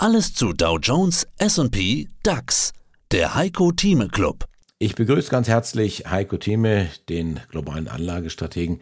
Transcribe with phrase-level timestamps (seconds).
[0.00, 2.72] Alles zu Dow Jones, SP, DAX.
[3.10, 4.44] Der Heiko Thieme Club.
[4.78, 8.80] Ich begrüße ganz herzlich Heiko Thieme, den globalen Anlagestrategen.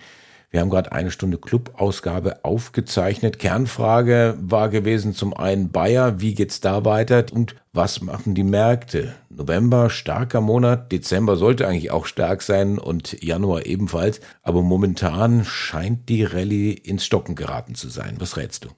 [0.50, 3.38] Wir haben gerade eine Stunde Clubausgabe aufgezeichnet.
[3.38, 9.14] Kernfrage war gewesen zum einen Bayer, wie geht's da weiter und was machen die Märkte?
[9.30, 16.10] November starker Monat, Dezember sollte eigentlich auch stark sein und Januar ebenfalls, aber momentan scheint
[16.10, 18.16] die Rallye ins Stocken geraten zu sein.
[18.18, 18.68] Was rätst du?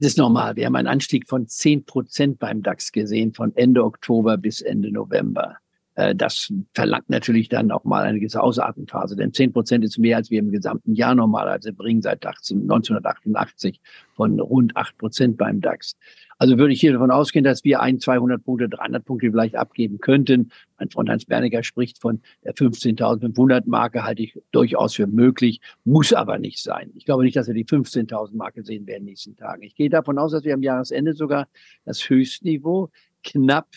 [0.00, 0.56] Das ist normal.
[0.56, 4.90] Wir haben einen Anstieg von 10 Prozent beim DAX gesehen, von Ende Oktober bis Ende
[4.90, 5.58] November.
[5.94, 10.16] Äh, das verlangt natürlich dann auch mal eine gewisse Ausatmenphase, denn 10 Prozent ist mehr,
[10.16, 13.80] als wir im gesamten Jahr normalerweise bringen seit 1988
[14.14, 15.96] von rund 8 Prozent beim DAX.
[16.36, 19.98] Also würde ich hier davon ausgehen, dass wir ein, 200 Punkte, 300 Punkte vielleicht abgeben
[19.98, 20.50] könnten.
[20.78, 26.12] Mein Freund Hans Berniger spricht von der 15.500 Marke, halte ich durchaus für möglich, muss
[26.12, 26.90] aber nicht sein.
[26.96, 29.62] Ich glaube nicht, dass wir die 15.000 Marke sehen werden in den nächsten Tagen.
[29.62, 31.46] Ich gehe davon aus, dass wir am Jahresende sogar
[31.84, 32.90] das Höchstniveau
[33.22, 33.68] knapp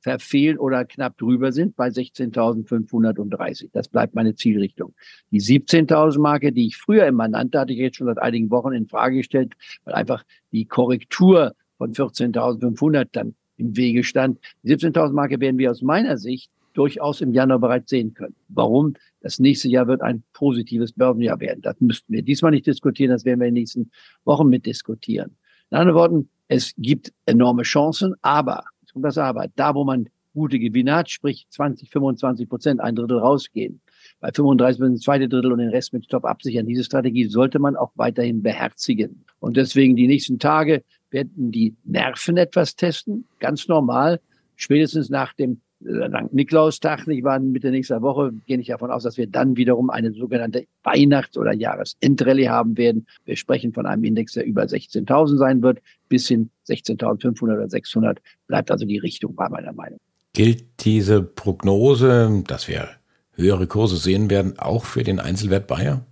[0.00, 3.70] verfehlen oder knapp drüber sind bei 16.530.
[3.72, 4.94] Das bleibt meine Zielrichtung.
[5.30, 8.72] Die 17.000 Marke, die ich früher immer nannte, hatte ich jetzt schon seit einigen Wochen
[8.72, 14.38] in Frage gestellt, weil einfach die Korrektur von 14.500 dann im Wege stand.
[14.62, 18.36] Die 17.000 Marke werden wir aus meiner Sicht durchaus im Januar bereits sehen können.
[18.48, 18.94] Warum?
[19.20, 21.60] Das nächste Jahr wird ein positives Börsenjahr werden.
[21.60, 23.90] Das müssten wir diesmal nicht diskutieren, das werden wir in den nächsten
[24.24, 25.36] Wochen mitdiskutieren.
[25.70, 28.64] In anderen Worten, es gibt enorme Chancen, aber
[29.02, 29.46] das Aber.
[29.56, 33.80] Da, wo man gute Gewinne hat, sprich 20, 25 Prozent, ein Drittel rausgehen.
[34.20, 36.66] Bei 35 Prozent zweite Drittel und den Rest mit Stop absichern.
[36.66, 39.24] Diese Strategie sollte man auch weiterhin beherzigen.
[39.40, 44.20] Und deswegen die nächsten Tage werden die Nerven etwas testen, ganz normal.
[44.56, 49.16] Spätestens nach dem dank Nikolaustag, nicht wahr, Mitte nächster Woche, gehe ich davon aus, dass
[49.16, 53.06] wir dann wiederum eine sogenannte Weihnachts- oder Jahresendrallye haben werden.
[53.24, 58.20] Wir sprechen von einem Index, der über 16.000 sein wird, bis hin 16.500 oder 600.
[58.46, 59.98] Bleibt also die Richtung bei meiner Meinung.
[60.32, 62.88] Gilt diese Prognose, dass wir
[63.32, 66.04] höhere Kurse sehen werden, auch für den Einzelwert Bayer?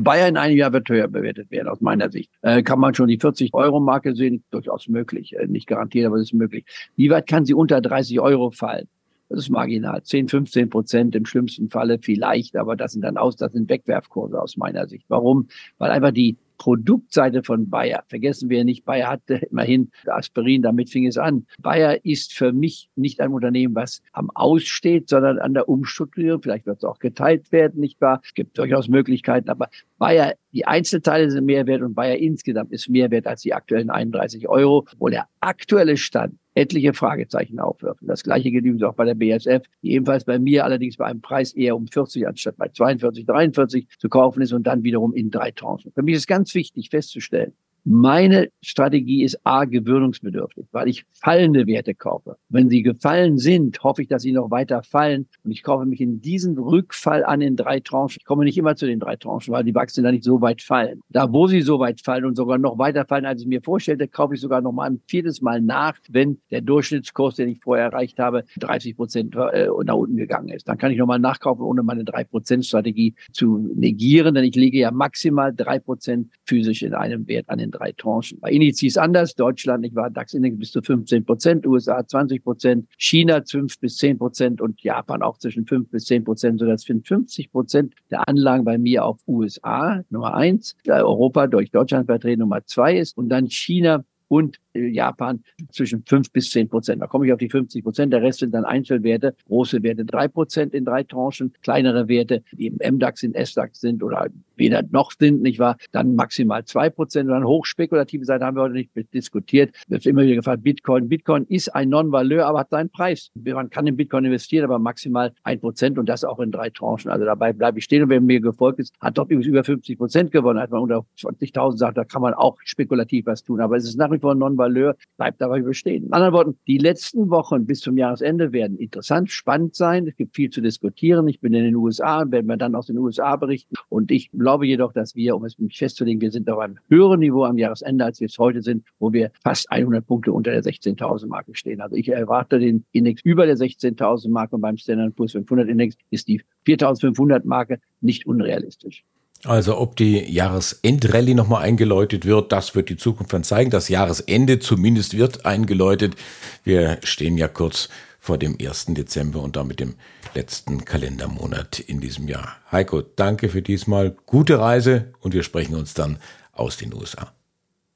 [0.00, 2.30] Bayer in einem Jahr wird höher bewertet werden, aus meiner Sicht.
[2.42, 4.44] Äh, kann man schon die 40-Euro-Marke sehen?
[4.50, 5.34] Durchaus möglich.
[5.36, 6.64] Äh, nicht garantiert, aber es ist möglich.
[6.96, 8.88] Wie weit kann sie unter 30 Euro fallen?
[9.28, 10.02] Das ist marginal.
[10.02, 14.40] 10, 15 Prozent im schlimmsten Falle vielleicht, aber das sind dann aus, das sind Wegwerfkurse
[14.40, 15.06] aus meiner Sicht.
[15.08, 15.48] Warum?
[15.78, 18.04] Weil einfach die Produktseite von Bayer.
[18.08, 21.46] Vergessen wir nicht, Bayer hatte immerhin Aspirin, damit fing es an.
[21.60, 26.42] Bayer ist für mich nicht ein Unternehmen, was am Aussteht, sondern an der Umstrukturierung.
[26.42, 28.20] Vielleicht wird es auch geteilt werden, nicht wahr?
[28.24, 29.68] Es gibt durchaus Möglichkeiten, aber
[29.98, 33.90] Bayer, die Einzelteile sind mehr wert und Bayer insgesamt ist mehr wert als die aktuellen
[33.90, 38.08] 31 Euro, wo der aktuelle Stand etliche Fragezeichen aufwerfen.
[38.08, 41.52] Das gleiche übrigens auch bei der BSF, die ebenfalls bei mir allerdings bei einem Preis
[41.52, 45.50] eher um 40 anstatt bei 42, 43 zu kaufen ist und dann wiederum in drei
[45.50, 45.92] Tranchen.
[45.92, 47.56] Für mich ist ganz wichtig festzustellen,
[47.88, 52.36] meine Strategie ist A, gewöhnungsbedürftig, weil ich fallende Werte kaufe.
[52.48, 55.28] Wenn sie gefallen sind, hoffe ich, dass sie noch weiter fallen.
[55.44, 58.18] Und ich kaufe mich in diesen Rückfall an in drei Tranchen.
[58.18, 60.62] Ich komme nicht immer zu den drei Tranchen, weil die Wachstum da nicht so weit
[60.62, 61.00] fallen.
[61.10, 64.08] Da, wo sie so weit fallen und sogar noch weiter fallen, als ich mir vorstellte,
[64.08, 67.84] kaufe ich sogar noch mal ein viertes Mal nach, wenn der Durchschnittskurs, den ich vorher
[67.84, 70.66] erreicht habe, 30 Prozent äh, nach unten gegangen ist.
[70.66, 74.56] Dann kann ich noch mal nachkaufen, ohne meine drei Prozent Strategie zu negieren, denn ich
[74.56, 78.38] lege ja maximal drei Prozent physisch in einem Wert an den drei Tranchen.
[78.40, 79.34] Bei Indizes anders.
[79.34, 84.18] Deutschland, ich war DAX-Index bis zu 15 Prozent, USA 20 Prozent, China 5 bis 10
[84.18, 88.78] Prozent und Japan auch zwischen 5 bis 10 Prozent, sodass 50 Prozent der Anlagen bei
[88.78, 94.04] mir auf USA Nummer eins, Europa durch Deutschland vertreten Nummer zwei ist und dann China
[94.28, 97.02] und Japan zwischen fünf bis zehn Prozent.
[97.02, 98.12] Da komme ich auf die 50 Prozent.
[98.12, 99.34] Der Rest sind dann Einzelwerte.
[99.46, 101.52] Große Werte drei Prozent in drei Tranchen.
[101.62, 105.76] Kleinere Werte, die im MDAX sind, SDAX sind oder weder noch sind, nicht wahr?
[105.92, 107.28] Dann maximal zwei Prozent.
[107.28, 109.74] Und dann hochspekulative Seite haben wir heute nicht diskutiert.
[109.88, 111.08] Wird immer wieder gefragt, Bitcoin.
[111.08, 113.30] Bitcoin ist ein Non-Valeur, aber hat seinen Preis.
[113.34, 117.10] Man kann in Bitcoin investieren, aber maximal ein Prozent und das auch in drei Tranchen.
[117.10, 118.02] Also dabei bleibe ich stehen.
[118.02, 120.58] Und wer mir gefolgt ist, hat dort übrigens über 50 Prozent gewonnen.
[120.58, 123.60] Als man unter 20.000 sagt, da kann man auch spekulativ was tun.
[123.60, 126.06] Aber es ist nach wie vor ein Non-Valeur Valeur bleibt dabei bestehen.
[126.06, 130.06] In anderen Worten, die letzten Wochen bis zum Jahresende werden interessant, spannend sein.
[130.08, 131.28] Es gibt viel zu diskutieren.
[131.28, 133.74] Ich bin in den USA, werden wir dann aus den USA berichten.
[133.88, 137.20] Und ich glaube jedoch, dass wir, um es mich festzulegen, wir sind auf einem höheren
[137.20, 140.62] Niveau am Jahresende, als wir es heute sind, wo wir fast 100 Punkte unter der
[140.62, 141.80] 16.000 Marke stehen.
[141.80, 145.96] Also ich erwarte den Index über der 16.000 Marke und beim Standard Poor's 500 Index
[146.10, 149.04] ist die 4.500 Marke nicht unrealistisch.
[149.44, 153.70] Also ob die Jahresendrallye nochmal eingeläutet wird, das wird die Zukunft dann zeigen.
[153.70, 156.16] Das Jahresende zumindest wird eingeläutet.
[156.64, 157.88] Wir stehen ja kurz
[158.18, 158.86] vor dem 1.
[158.88, 159.94] Dezember und damit dem
[160.34, 162.56] letzten Kalendermonat in diesem Jahr.
[162.72, 164.16] Heiko, danke für diesmal.
[164.26, 166.18] Gute Reise und wir sprechen uns dann
[166.52, 167.32] aus den USA.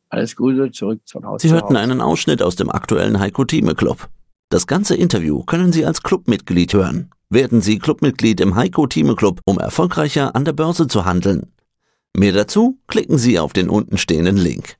[0.09, 4.09] Alles Gute, zurück von Haus Sie hörten einen Ausschnitt aus dem aktuellen Heiko Thieme Club.
[4.49, 7.11] Das ganze Interview können Sie als Clubmitglied hören.
[7.33, 11.53] Werden Sie Clubmitglied im Heiko Thieme Club, um erfolgreicher an der Börse zu handeln.
[12.13, 14.80] Mehr dazu klicken Sie auf den untenstehenden Link.